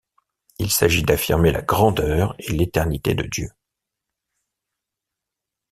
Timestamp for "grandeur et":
1.61-2.51